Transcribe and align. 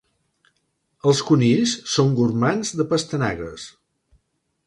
Els 1.09 1.19
conills 1.27 1.75
són 1.97 2.09
gormands 2.21 2.73
de 2.81 2.87
pastanagues. 2.95 3.67